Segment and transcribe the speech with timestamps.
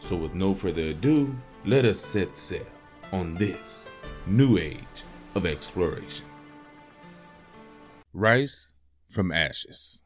[0.00, 2.66] So, with no further ado, let us set sail
[3.12, 3.92] on this
[4.26, 5.04] new age
[5.34, 6.26] of exploration.
[8.12, 8.72] Rice
[9.08, 10.02] from ashes.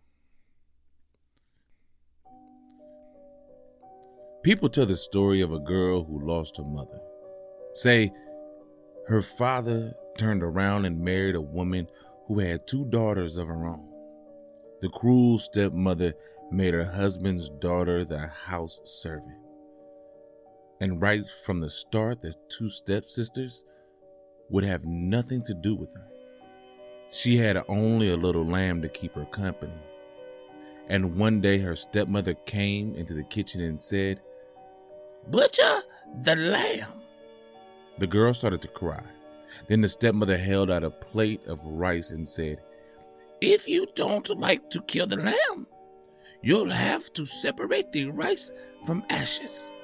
[4.42, 7.00] People tell the story of a girl who lost her mother.
[7.74, 8.10] Say,
[9.06, 11.86] her father turned around and married a woman
[12.26, 13.88] who had two daughters of her own.
[14.82, 16.14] The cruel stepmother
[16.50, 19.43] made her husband's daughter the house servant.
[20.84, 23.64] And right from the start, the two stepsisters
[24.50, 26.06] would have nothing to do with her.
[27.10, 29.80] She had only a little lamb to keep her company.
[30.90, 34.20] And one day her stepmother came into the kitchen and said,
[35.30, 35.80] Butcher
[36.22, 37.00] the lamb.
[37.96, 39.04] The girl started to cry.
[39.68, 42.60] Then the stepmother held out a plate of rice and said,
[43.40, 45.66] If you don't like to kill the lamb,
[46.42, 48.52] you'll have to separate the rice
[48.84, 49.74] from ashes.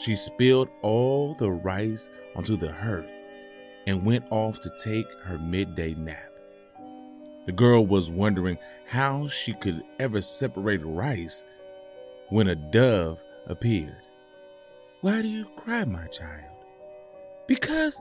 [0.00, 3.14] She spilled all the rice onto the hearth
[3.86, 6.32] and went off to take her midday nap.
[7.44, 8.56] The girl was wondering
[8.86, 11.44] how she could ever separate rice
[12.30, 14.00] when a dove appeared.
[15.02, 16.64] Why do you cry, my child?
[17.46, 18.00] Because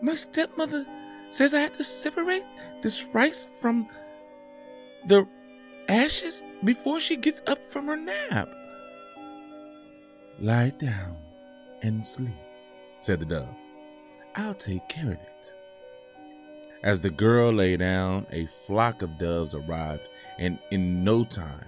[0.00, 0.86] my stepmother
[1.28, 2.46] says I have to separate
[2.80, 3.86] this rice from
[5.08, 5.28] the
[5.90, 8.48] ashes before she gets up from her nap.
[10.40, 11.23] Lie down
[11.84, 12.34] and sleep,
[12.98, 13.54] said the dove.
[14.34, 15.54] I'll take care of it.
[16.82, 21.66] As the girl lay down, a flock of doves arrived, and in no time,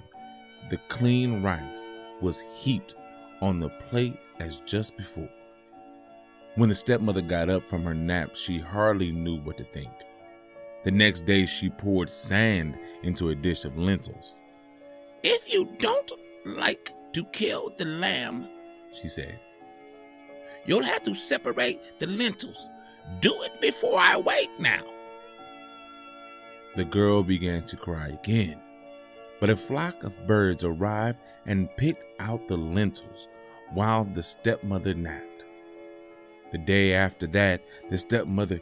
[0.70, 2.96] the clean rice was heaped
[3.40, 5.28] on the plate as just before.
[6.56, 9.92] When the stepmother got up from her nap, she hardly knew what to think.
[10.84, 14.40] The next day, she poured sand into a dish of lentils.
[15.22, 16.12] If you don't
[16.44, 18.48] like to kill the lamb,
[18.92, 19.38] she said,
[20.66, 22.68] you'll have to separate the lentils.
[23.20, 24.82] Do it before I wake now.
[26.74, 28.60] The girl began to cry again,
[29.40, 33.28] but a flock of birds arrived and picked out the lentils
[33.72, 35.44] while the stepmother napped.
[36.52, 38.60] The day after that, the stepmother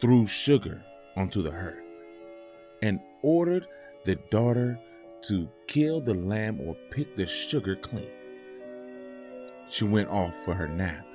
[0.00, 0.82] threw sugar
[1.16, 1.86] onto the hearth
[2.82, 3.66] and ordered
[4.04, 4.78] the daughter
[5.22, 8.10] to kill the lamb or pick the sugar clean.
[9.68, 11.06] She went off for her nap.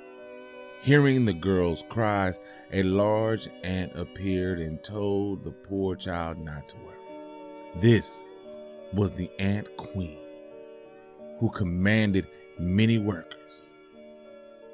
[0.81, 2.39] Hearing the girl's cries,
[2.71, 6.97] a large ant appeared and told the poor child not to worry.
[7.79, 8.23] This
[8.93, 10.19] was the ant queen,
[11.39, 12.27] who commanded
[12.59, 13.73] many workers.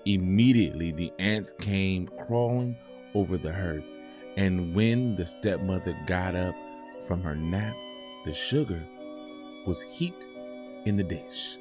[0.05, 2.77] Immediately, the ants came crawling
[3.15, 3.85] over the hearth,
[4.35, 6.55] and when the stepmother got up
[7.07, 7.75] from her nap,
[8.25, 8.83] the sugar
[9.65, 10.27] was heaped
[10.85, 11.57] in the dish.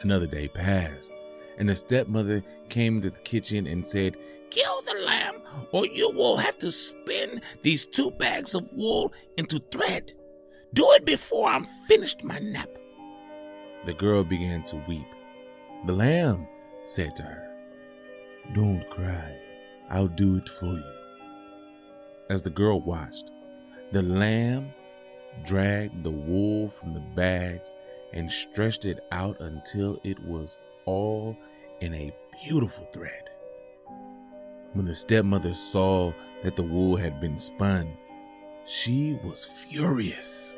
[0.00, 1.12] Another day passed,
[1.58, 4.16] and the stepmother came to the kitchen and said,
[4.50, 9.58] Kill the lamb, or you will have to spin these two bags of wool into
[9.70, 10.12] thread.
[10.72, 12.68] Do it before I'm finished my nap.
[13.84, 15.06] The girl began to weep.
[15.86, 16.46] The lamb
[16.82, 17.50] said to her,
[18.54, 19.36] Don't cry,
[19.90, 20.92] I'll do it for you.
[22.28, 23.30] As the girl watched,
[23.92, 24.72] the lamb
[25.44, 27.74] dragged the wool from the bags
[28.12, 31.36] and stretched it out until it was all
[31.80, 33.30] in a beautiful thread.
[34.72, 37.96] When the stepmother saw that the wool had been spun,
[38.64, 40.56] she was furious.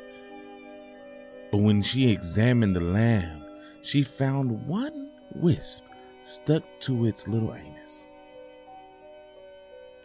[1.51, 3.43] But when she examined the lamb,
[3.81, 5.83] she found one wisp
[6.21, 8.09] stuck to its little anus.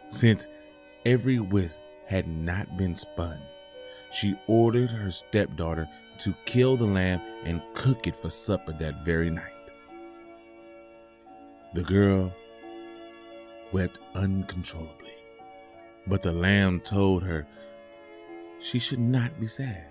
[0.07, 0.47] Since
[1.05, 3.39] every wisp had not been spun,
[4.11, 5.89] she ordered her stepdaughter
[6.19, 9.54] to kill the lamb and cook it for supper that very night.
[11.75, 12.31] The girl
[13.73, 15.11] wept uncontrollably,
[16.07, 17.45] but the lamb told her
[18.61, 19.85] she should not be sad.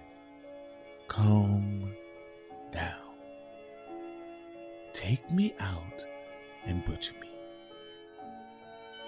[1.08, 1.94] Calm
[2.72, 3.18] down.
[4.94, 6.06] Take me out
[6.64, 7.28] and butcher me.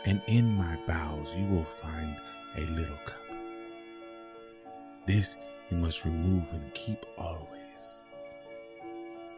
[0.04, 2.14] And in my bowels you will find
[2.58, 3.22] a little cup.
[5.06, 5.38] This
[5.70, 8.04] you must remove and keep always.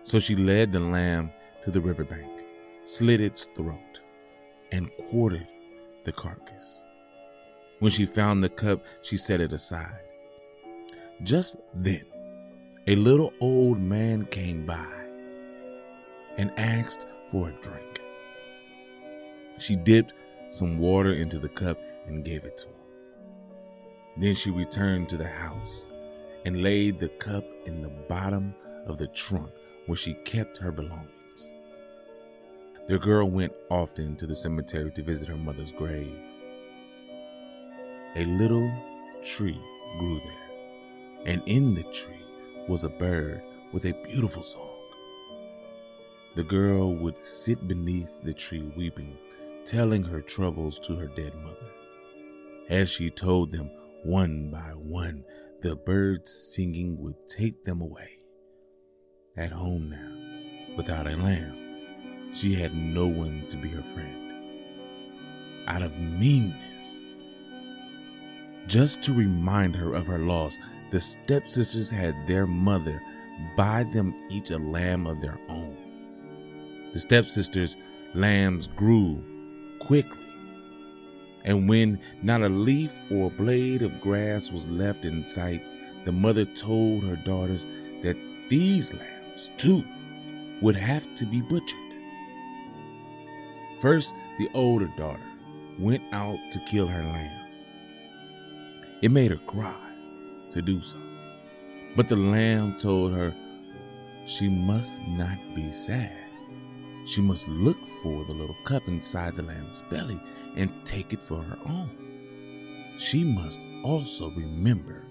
[0.02, 1.30] So she led the lamb
[1.62, 2.37] to the riverbank,
[2.88, 4.00] slit its throat,
[4.72, 5.46] and quartered
[6.04, 6.86] the carcass.
[7.80, 10.00] When she found the cup, she set it aside.
[11.22, 12.06] Just then,
[12.86, 15.06] a little old man came by
[16.38, 18.00] and asked for a drink.
[19.58, 20.14] She dipped
[20.48, 22.74] some water into the cup and gave it to him.
[24.16, 25.90] Then she returned to the house
[26.46, 28.54] and laid the cup in the bottom
[28.86, 29.50] of the trunk
[29.84, 31.17] where she kept her belongings.
[32.88, 36.18] The girl went often to the cemetery to visit her mother's grave.
[38.16, 38.72] A little
[39.22, 39.60] tree
[39.98, 42.24] grew there, and in the tree
[42.66, 43.42] was a bird
[43.74, 44.74] with a beautiful song.
[46.34, 49.18] The girl would sit beneath the tree weeping,
[49.66, 51.70] telling her troubles to her dead mother.
[52.70, 53.70] As she told them
[54.02, 55.24] one by one,
[55.60, 58.20] the birds singing would take them away.
[59.36, 61.67] At home now, without a lamb,
[62.32, 64.32] she had no one to be her friend.
[65.66, 67.04] Out of meanness,
[68.66, 70.58] just to remind her of her loss,
[70.90, 73.02] the stepsisters had their mother
[73.56, 75.76] buy them each a lamb of their own.
[76.92, 77.76] The stepsisters'
[78.14, 79.22] lambs grew
[79.78, 80.28] quickly
[81.48, 85.64] and when not a leaf or a blade of grass was left in sight,
[86.04, 87.66] the mother told her daughters
[88.02, 89.82] that these lambs, too,
[90.60, 91.78] would have to be butchered.
[93.80, 95.22] First, the older daughter
[95.78, 97.46] went out to kill her lamb.
[99.02, 99.92] It made her cry
[100.52, 100.98] to do so.
[101.94, 103.32] But the lamb told her
[104.24, 106.16] she must not be sad.
[107.06, 110.20] She must look for the little cup inside the lamb's belly
[110.56, 112.94] and take it for her own.
[112.98, 115.06] She must also remember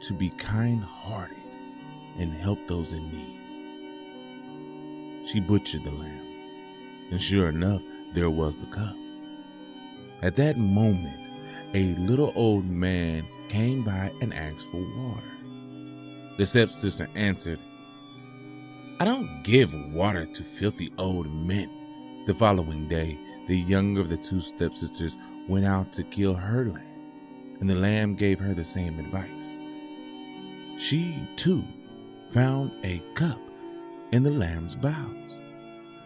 [0.00, 1.38] to be kind hearted
[2.18, 3.40] and help those in need.
[5.26, 7.82] She butchered the lamb, and sure enough,
[8.14, 8.96] there was the cup.
[10.22, 11.28] At that moment,
[11.74, 15.32] a little old man came by and asked for water.
[16.38, 17.60] The stepsister answered,
[19.00, 22.22] I don't give water to filthy old men.
[22.26, 23.18] The following day,
[23.48, 25.16] the younger of the two stepsisters
[25.48, 29.62] went out to kill her lamb, and the lamb gave her the same advice.
[30.76, 31.64] She, too,
[32.30, 33.40] found a cup
[34.12, 35.40] in the lamb's bowels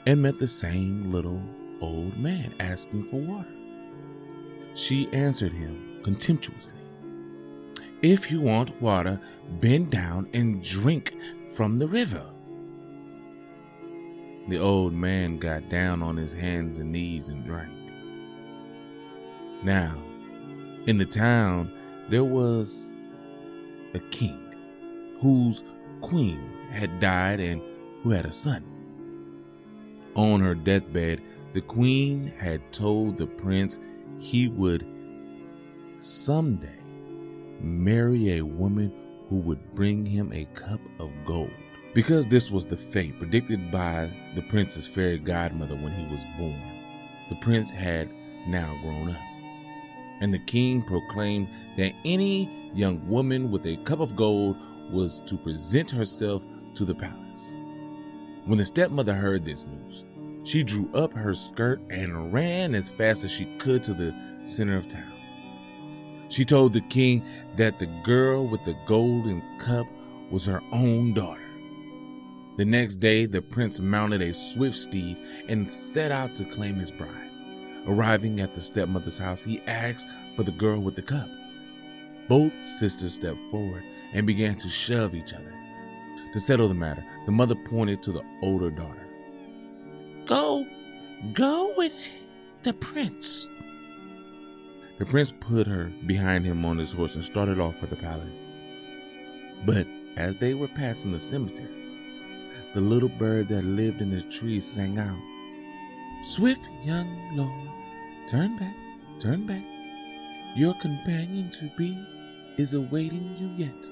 [0.06, 1.42] and met the same little
[1.80, 3.54] old man asking for water.
[4.74, 6.78] She answered him contemptuously
[8.02, 9.20] If you want water,
[9.60, 11.14] bend down and drink
[11.48, 12.24] from the river.
[14.48, 17.72] The old man got down on his hands and knees and drank.
[19.62, 20.02] Now,
[20.86, 21.72] in the town,
[22.08, 22.94] there was
[23.94, 24.40] a king
[25.20, 25.64] whose
[26.00, 26.40] queen
[26.70, 27.60] had died and
[28.02, 28.64] who had a son.
[30.14, 31.20] On her deathbed,
[31.52, 33.78] the queen had told the prince
[34.18, 34.86] he would
[35.98, 36.78] someday
[37.60, 38.92] marry a woman
[39.28, 41.50] who would bring him a cup of gold.
[41.94, 46.62] Because this was the fate predicted by the prince's fairy godmother when he was born,
[47.28, 48.10] the prince had
[48.46, 49.20] now grown up.
[50.20, 54.56] And the king proclaimed that any young woman with a cup of gold
[54.90, 56.44] was to present herself
[56.74, 57.56] to the palace.
[58.44, 60.04] When the stepmother heard this news,
[60.48, 64.78] she drew up her skirt and ran as fast as she could to the center
[64.78, 65.12] of town.
[66.30, 67.22] She told the king
[67.56, 69.86] that the girl with the golden cup
[70.30, 71.42] was her own daughter.
[72.56, 75.18] The next day, the prince mounted a swift steed
[75.48, 77.30] and set out to claim his bride.
[77.86, 81.28] Arriving at the stepmother's house, he asked for the girl with the cup.
[82.26, 83.84] Both sisters stepped forward
[84.14, 85.54] and began to shove each other.
[86.32, 89.07] To settle the matter, the mother pointed to the older daughter.
[90.28, 90.66] Go,
[91.32, 92.22] go with
[92.62, 93.48] the prince.
[94.98, 98.44] The prince put her behind him on his horse and started off for the palace.
[99.64, 99.86] But
[100.18, 101.70] as they were passing the cemetery,
[102.74, 105.16] the little bird that lived in the trees sang out,
[106.22, 107.70] Swift young lord,
[108.28, 108.76] turn back,
[109.18, 109.64] turn back.
[110.54, 111.98] Your companion to be
[112.58, 113.82] is awaiting you yet.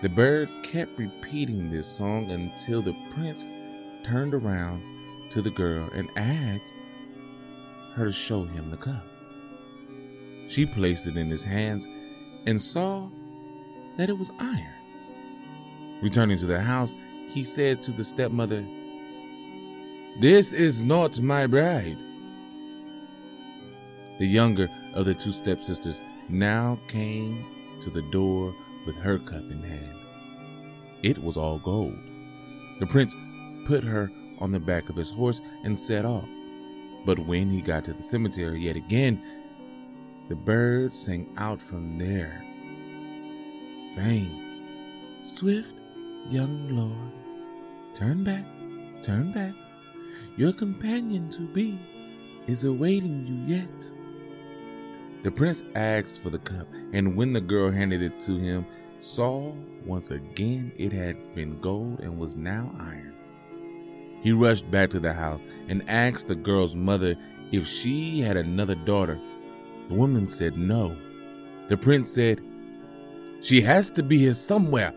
[0.00, 3.44] The bird kept repeating this song until the prince
[4.06, 4.82] turned around
[5.30, 6.74] to the girl and asked
[7.94, 9.04] her to show him the cup.
[10.48, 11.88] She placed it in his hands
[12.46, 13.08] and saw
[13.96, 16.00] that it was iron.
[16.02, 16.94] Returning to the house,
[17.26, 18.64] he said to the stepmother,
[20.20, 21.98] This is not my bride.
[24.20, 27.44] The younger of the two stepsisters now came
[27.80, 28.54] to the door
[28.86, 29.98] with her cup in hand.
[31.02, 31.98] It was all gold,
[32.78, 33.14] The prince
[33.66, 36.28] put her on the back of his horse and set off.
[37.04, 39.22] But when he got to the cemetery yet again,
[40.28, 42.42] the bird sang out from there,
[43.88, 44.42] saying,
[45.22, 45.80] Swift
[46.28, 47.12] young lord,
[47.94, 48.44] turn back,
[49.02, 49.54] turn back.
[50.36, 51.80] Your companion to be
[52.46, 53.92] is awaiting you yet.
[55.22, 58.66] The prince asked for the cup, and when the girl handed it to him,
[58.98, 59.52] saw
[59.84, 62.95] once again it had been gold and was now iron.
[64.26, 67.14] He rushed back to the house and asked the girl's mother
[67.52, 69.20] if she had another daughter.
[69.88, 70.96] The woman said no.
[71.68, 72.40] The prince said,
[73.40, 74.92] She has to be here somewhere.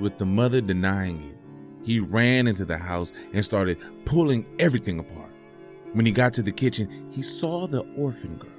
[0.00, 5.32] With the mother denying it, he ran into the house and started pulling everything apart.
[5.92, 8.50] When he got to the kitchen, he saw the orphan girl.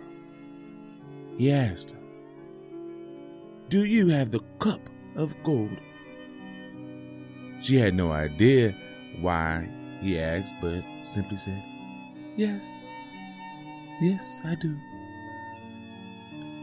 [1.38, 2.00] He asked her,
[3.68, 5.82] Do you have the cup of gold?
[7.62, 8.76] She had no idea
[9.20, 9.70] why
[10.02, 11.62] he asked, but simply said,
[12.38, 12.80] Yes,
[14.02, 14.78] yes, I do.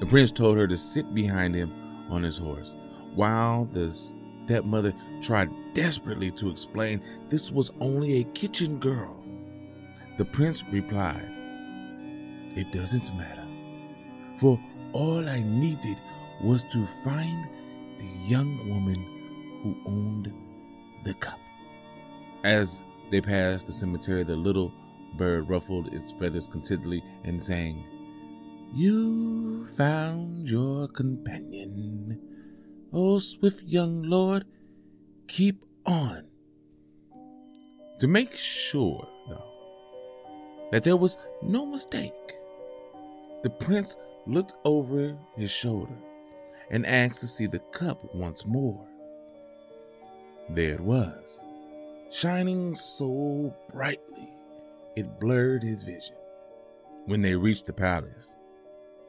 [0.01, 1.73] The prince told her to sit behind him
[2.11, 2.77] on his horse,
[3.15, 9.23] while the stepmother tried desperately to explain this was only a kitchen girl.
[10.17, 11.29] The prince replied,
[12.57, 13.47] It doesn't matter,
[14.39, 14.59] for
[14.93, 16.01] all I needed
[16.43, 17.49] was to find
[17.99, 20.33] the young woman who owned
[21.07, 21.39] the cup.
[22.45, 24.73] As they passed the cemetery, the little
[25.17, 27.85] bird ruffled its feathers contentedly and sang,
[28.75, 32.21] You found your companion.
[32.93, 34.45] Oh, swift young lord,
[35.29, 36.27] keep on.
[38.01, 39.53] To make sure, though,
[40.73, 42.13] that there was no mistake,
[43.43, 43.97] the prince
[44.27, 45.97] looked over his shoulder
[46.71, 48.87] and asked to see the cup once more.
[50.49, 51.45] There it was,
[52.11, 54.33] shining so brightly
[54.95, 56.17] it blurred his vision.
[57.07, 58.37] When they reached the palace,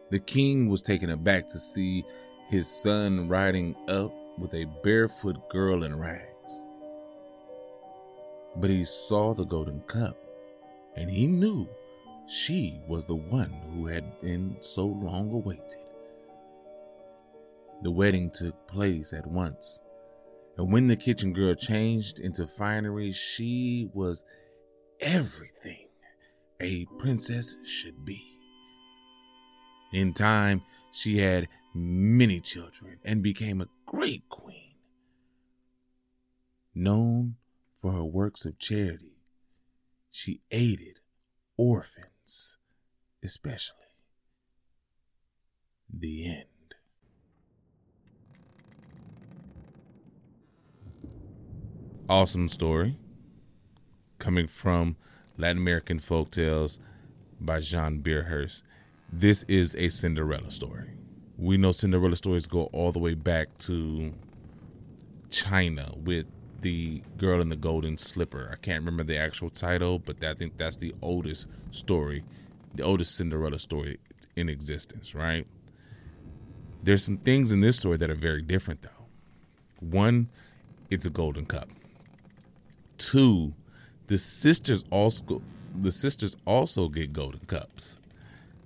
[0.10, 2.03] the king was taken aback to see
[2.50, 6.67] his son riding up with a barefoot girl in rags.
[8.56, 10.17] But he saw the golden cup,
[10.96, 11.70] and he knew
[12.27, 15.84] she was the one who had been so long awaited.
[17.84, 19.82] The wedding took place at once
[20.57, 24.25] and when the kitchen girl changed into finery, she was
[24.99, 25.89] everything
[26.59, 28.39] a princess should be.
[29.93, 34.73] In time, she had many children and became a great queen.
[36.73, 37.35] Known
[37.75, 39.17] for her works of charity,
[40.09, 40.99] she aided
[41.55, 42.57] orphans,
[43.23, 43.75] especially.
[45.93, 46.56] The end.
[52.09, 52.95] Awesome story
[54.17, 54.95] coming from
[55.37, 56.79] Latin American folk tales
[57.37, 58.63] by John Bierhorst.
[59.11, 60.91] This is a Cinderella story.
[61.37, 64.13] We know Cinderella stories go all the way back to
[65.29, 66.27] China with
[66.61, 68.51] the girl in the golden slipper.
[68.53, 72.23] I can't remember the actual title, but I think that's the oldest story,
[72.73, 73.99] the oldest Cinderella story
[74.33, 75.45] in existence, right?
[76.81, 79.07] There's some things in this story that are very different though.
[79.81, 80.29] One,
[80.89, 81.67] it's a golden cup.
[82.98, 83.54] Two,
[84.08, 85.42] the sisters also
[85.75, 88.00] the sisters also get golden cups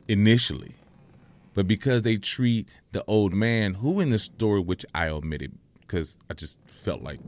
[0.07, 0.75] initially.
[1.53, 6.17] But because they treat the old man, who in the story, which I omitted because
[6.29, 7.19] I just felt like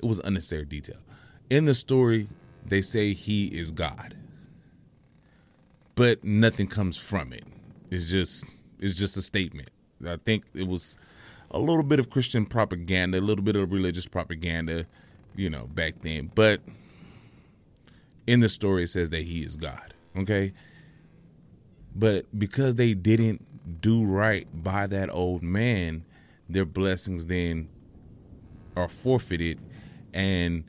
[0.00, 0.98] it was unnecessary detail.
[1.50, 2.28] In the story,
[2.64, 4.16] they say he is God.
[5.96, 7.44] But nothing comes from it.
[7.90, 8.44] It's just
[8.78, 9.70] it's just a statement.
[10.06, 10.98] I think it was
[11.50, 14.86] a little bit of Christian propaganda, a little bit of religious propaganda
[15.36, 16.30] you know, back then.
[16.34, 16.60] But
[18.26, 19.94] in the story, it says that he is God.
[20.16, 20.52] Okay.
[21.94, 26.04] But because they didn't do right by that old man,
[26.48, 27.68] their blessings then
[28.76, 29.58] are forfeited
[30.12, 30.64] and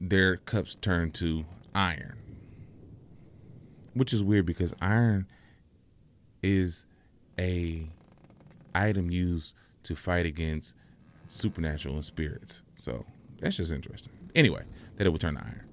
[0.00, 2.16] their cups turn to iron.
[3.94, 5.26] Which is weird because iron
[6.42, 6.86] is
[7.38, 7.88] a
[8.74, 10.74] item used to fight against
[11.26, 12.62] supernatural and spirits.
[12.76, 13.04] So
[13.40, 14.12] that's just interesting.
[14.34, 14.62] Anyway,
[14.96, 15.64] that it would turn to iron.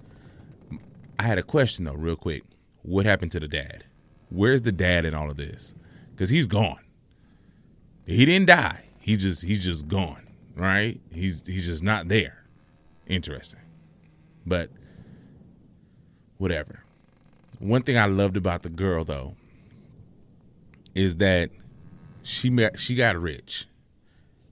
[1.18, 2.42] I had a question though, real quick.
[2.82, 3.84] What happened to the dad?
[4.30, 5.74] Where's the dad in all of this?
[6.10, 6.80] Because he's gone.
[8.06, 8.88] He didn't die.
[9.00, 10.26] He just he's just gone.
[10.54, 11.00] Right?
[11.12, 12.44] He's he's just not there.
[13.06, 13.60] Interesting.
[14.46, 14.70] But
[16.38, 16.84] whatever.
[17.58, 19.34] One thing I loved about the girl though
[20.94, 21.50] is that
[22.22, 23.66] she met, she got rich.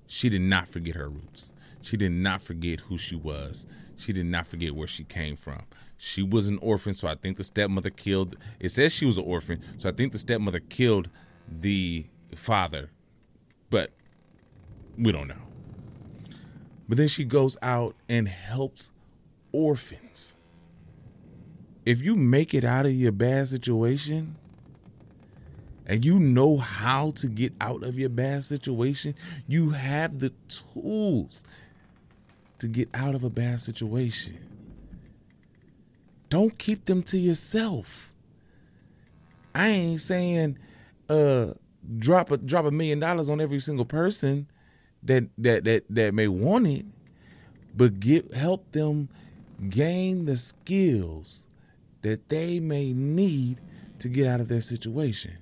[0.06, 1.52] She did not forget her roots
[1.86, 3.64] She did not forget who she was.
[3.96, 5.62] She did not forget where she came from.
[5.96, 8.36] She was an orphan, so I think the stepmother killed.
[8.58, 11.08] It says she was an orphan, so I think the stepmother killed
[11.48, 12.90] the father,
[13.70, 13.92] but
[14.98, 15.46] we don't know.
[16.88, 18.90] But then she goes out and helps
[19.52, 20.36] orphans.
[21.84, 24.34] If you make it out of your bad situation
[25.86, 29.14] and you know how to get out of your bad situation,
[29.46, 31.44] you have the tools
[32.58, 34.38] to get out of a bad situation.
[36.28, 38.12] Don't keep them to yourself.
[39.54, 40.58] I ain't saying
[41.08, 41.54] uh
[41.98, 44.48] drop a drop a million dollars on every single person
[45.02, 46.86] that that that that may want it,
[47.74, 49.08] but get help them
[49.70, 51.48] gain the skills
[52.02, 53.60] that they may need
[53.98, 55.38] to get out of their situation.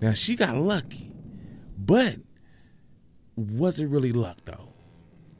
[0.00, 1.10] Now she got lucky,
[1.78, 2.16] but
[3.36, 4.73] was it really luck though?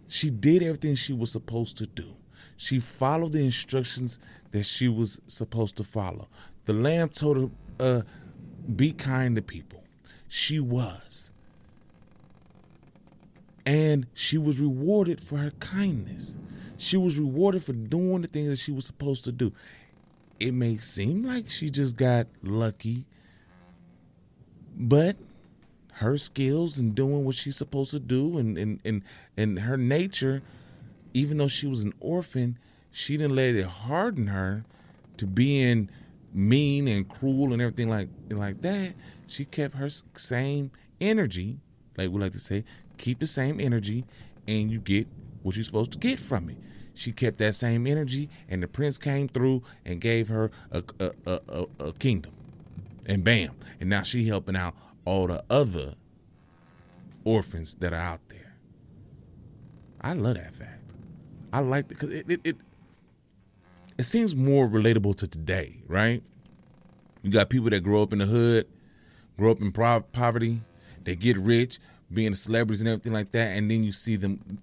[0.08, 2.16] She did everything she was supposed to do.
[2.56, 4.18] She followed the instructions
[4.52, 6.28] that she was supposed to follow.
[6.66, 8.02] The lamb told her, uh,
[8.74, 9.82] be kind to people.
[10.28, 11.30] She was.
[13.66, 16.36] And she was rewarded for her kindness.
[16.76, 19.52] She was rewarded for doing the things that she was supposed to do.
[20.38, 23.06] It may seem like she just got lucky,
[24.76, 25.16] but
[25.98, 29.02] her skills and doing what she's supposed to do and, and, and,
[29.36, 30.42] and her nature,
[31.12, 32.58] even though she was an orphan,
[32.90, 34.64] she didn't let it harden her
[35.16, 35.88] to being
[36.32, 38.94] mean and cruel and everything like like that.
[39.28, 41.58] She kept her same energy,
[41.96, 42.64] like we like to say,
[42.98, 44.04] keep the same energy,
[44.48, 45.06] and you get
[45.42, 46.56] what you're supposed to get from it.
[46.92, 51.10] She kept that same energy, and the prince came through and gave her a a,
[51.26, 52.32] a, a, a kingdom,
[53.06, 54.74] and bam, and now she helping out
[55.04, 55.94] all the other
[57.24, 58.54] orphans that are out there.
[60.00, 60.92] I love that fact.
[61.52, 62.56] I like it because it, it, it
[63.96, 66.22] it seems more relatable to today, right?
[67.22, 68.66] You got people that grow up in the hood,
[69.38, 70.62] grow up in poverty,
[71.04, 71.78] they get rich,
[72.12, 74.58] being celebrities and everything like that, and then you see them,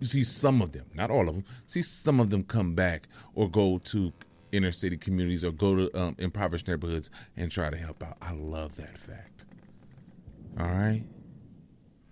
[0.00, 3.08] you see some of them, not all of them, see some of them come back
[3.34, 4.12] or go to
[4.50, 8.16] inner city communities or go to um, impoverished neighborhoods and try to help out.
[8.20, 9.31] I love that fact.
[10.58, 11.04] All right,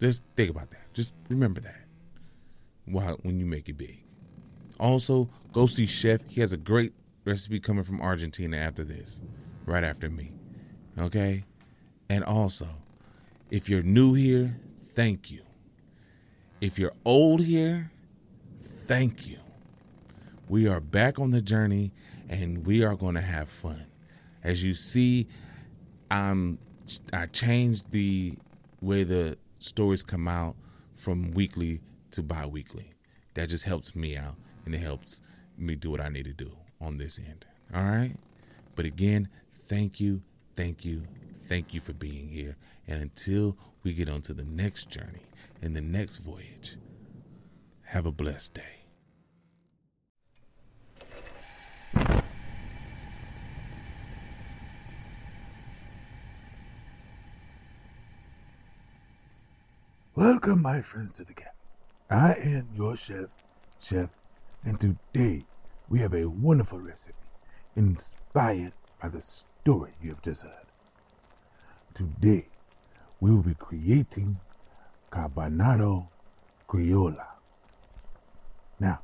[0.00, 0.92] just think about that.
[0.94, 1.84] Just remember that
[2.86, 4.02] while when you make it big.
[4.78, 6.22] Also, go see Chef.
[6.26, 6.92] He has a great
[7.24, 9.22] recipe coming from Argentina after this,
[9.66, 10.32] right after me.
[10.98, 11.44] Okay?
[12.08, 12.66] And also,
[13.50, 14.56] if you're new here,
[14.94, 15.42] thank you.
[16.60, 17.90] If you're old here,
[18.62, 19.38] thank you.
[20.48, 21.92] We are back on the journey
[22.28, 23.86] and we are going to have fun.
[24.42, 25.28] As you see,
[26.10, 26.58] I'm
[27.12, 28.34] I changed the
[28.80, 30.56] way the stories come out
[30.96, 31.80] from weekly
[32.12, 32.92] to bi-weekly.
[33.34, 35.22] That just helps me out and it helps
[35.56, 37.46] me do what I need to do on this end.
[37.74, 38.16] All right?
[38.74, 40.22] But again, thank you,
[40.56, 41.04] thank you,
[41.48, 42.56] thank you for being here.
[42.88, 45.26] And until we get on to the next journey
[45.62, 46.76] and the next voyage,
[47.84, 48.79] have a blessed day.
[60.16, 61.54] Welcome, my friends, to the camp.
[62.10, 63.32] I am your chef,
[63.78, 64.18] Chef
[64.64, 65.44] and today
[65.88, 67.16] we have a wonderful recipe
[67.76, 70.66] inspired by the story you have just heard.
[71.94, 72.48] Today
[73.20, 74.40] we will be creating
[75.10, 76.08] carbonado
[76.66, 77.28] criolla.
[78.80, 79.02] Now,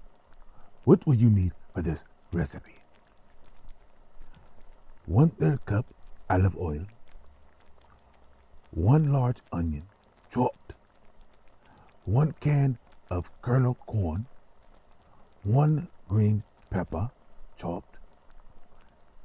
[0.85, 2.75] what will you need for this recipe?
[5.07, 5.87] One third cup
[6.29, 6.87] olive oil,
[8.73, 9.85] one large onion
[10.31, 10.75] chopped,
[12.07, 12.79] one can
[13.11, 14.27] of kernel corn,
[15.43, 17.11] one green pepper
[17.57, 17.99] chopped,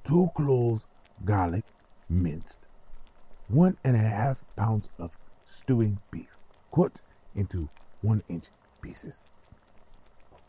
[0.03, 0.87] two cloves
[1.23, 1.63] garlic
[2.09, 2.67] minced,
[3.49, 6.35] one and a half pounds of stewing beef
[6.73, 7.01] cut
[7.35, 7.69] into
[8.01, 8.47] one inch
[8.81, 9.23] pieces,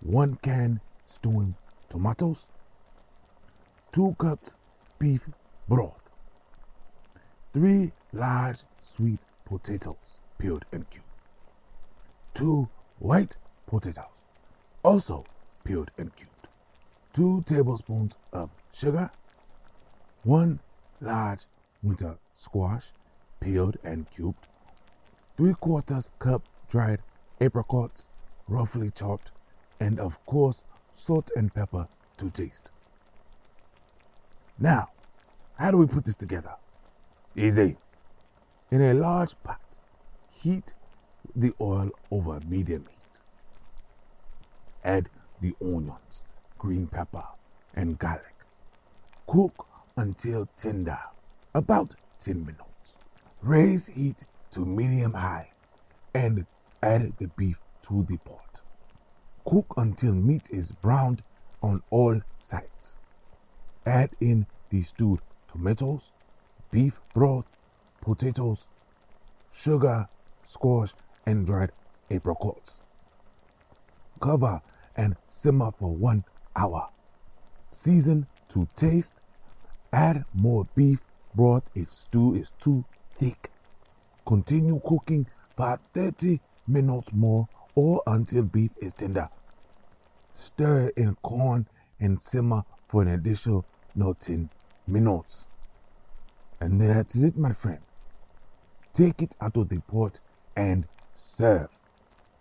[0.01, 1.55] one can stewing
[1.91, 2.51] tomatoes,
[3.93, 4.57] two cups
[4.99, 5.29] beef
[5.69, 6.11] broth,
[7.53, 11.12] three large sweet potatoes peeled and cubed,
[12.35, 12.69] two
[12.99, 14.29] white potatoes,
[14.83, 15.25] also
[15.65, 16.49] peeled and cubed,
[17.13, 19.11] 2 tablespoons of sugar,
[20.25, 20.59] 1
[21.01, 21.47] large
[21.83, 22.93] winter squash,
[23.41, 24.47] peeled and cubed,
[25.37, 27.01] 3 quarters cup dried
[27.41, 28.11] apricots,
[28.49, 29.33] roughly chopped,
[29.81, 32.73] and of course, salt and pepper to taste.
[34.59, 34.91] Now,
[35.59, 36.55] how do we put this together?
[37.37, 37.77] Easy.
[38.71, 39.79] In a large pot,
[40.31, 40.75] heat
[41.35, 43.19] the oil over medium heat.
[44.85, 45.09] Add
[45.41, 46.25] the onions,
[46.59, 47.25] green pepper,
[47.75, 48.45] and garlic.
[49.27, 49.67] Cook
[49.97, 50.99] until tender,
[51.55, 52.99] about 10 minutes.
[53.41, 55.47] Raise heat to medium high
[56.15, 56.47] and
[56.83, 58.61] add the beef to the pot.
[59.45, 61.23] Cook until meat is browned
[61.63, 63.01] on all sides.
[63.87, 66.15] Add in the stewed tomatoes,
[66.71, 67.49] beef broth,
[68.01, 68.69] potatoes,
[69.51, 70.07] sugar,
[70.43, 70.93] squash,
[71.27, 71.73] and dried
[72.11, 72.83] apricots.
[74.21, 74.61] Cover
[74.97, 76.25] and simmer for one
[76.57, 76.89] hour.
[77.69, 79.23] Season to taste.
[79.93, 81.01] Add more beef
[81.35, 83.49] broth if stew is too thick.
[84.27, 89.29] Continue cooking for 30 minutes more or until beef is tender.
[90.33, 91.67] Stir in corn
[92.01, 93.65] and simmer for an additional
[93.97, 94.49] 10
[94.87, 95.49] minutes.
[96.61, 97.81] And that's it, my friend.
[98.93, 100.21] Take it out of the pot
[100.57, 101.75] and serve.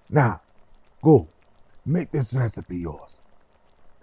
[0.10, 0.42] Now,
[1.02, 1.28] go
[1.86, 3.22] make this recipe yours.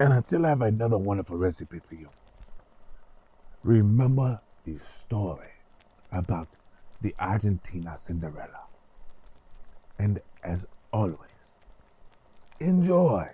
[0.00, 2.08] And until I have another wonderful recipe for you,
[3.64, 5.48] remember the story
[6.12, 6.56] about
[7.00, 8.62] the Argentina Cinderella.
[9.98, 11.60] And as always,
[12.60, 13.28] enjoy.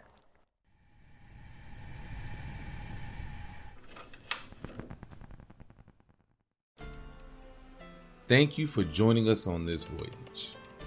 [8.26, 10.23] Thank you for joining us on this voyage.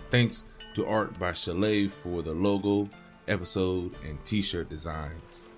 [0.09, 2.89] Thanks to Art by Shalaye for the logo,
[3.27, 5.51] episode, and t shirt designs.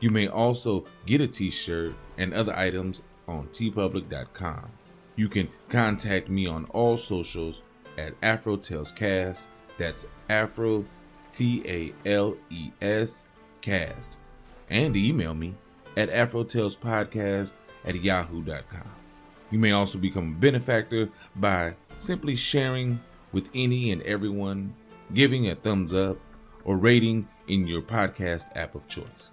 [0.00, 4.70] You may also get a t shirt and other items on teepublic.com.
[5.16, 7.62] You can contact me on all socials
[7.98, 9.48] at Afro Tales Cast.
[9.76, 10.86] That's Afro
[11.32, 13.28] T A L E S
[13.60, 14.20] Cast.
[14.68, 15.56] And email me
[15.96, 18.90] at AfroTalesPodcast at yahoo.com.
[19.50, 23.00] You may also become a benefactor by simply sharing
[23.32, 24.74] with any and everyone,
[25.12, 26.18] giving a thumbs up,
[26.64, 29.32] or rating in your podcast app of choice.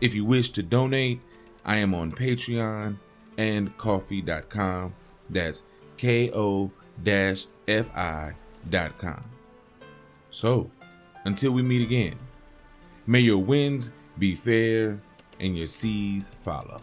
[0.00, 1.20] If you wish to donate,
[1.64, 2.98] I am on Patreon
[3.38, 4.94] and ko-fi.com.
[5.30, 5.62] That's
[6.00, 6.70] ko
[7.04, 8.34] fi.com.
[10.30, 10.70] So,
[11.24, 12.18] until we meet again,
[13.06, 15.00] may your winds be fair
[15.38, 16.80] and your seas follow.